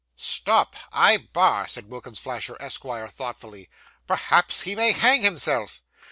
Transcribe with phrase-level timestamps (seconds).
[0.15, 0.75] 'Stop!
[0.91, 3.69] I bar,' said Wilkins Flasher, Esquire, thoughtfully.
[4.07, 5.83] 'Perhaps he may hang himself.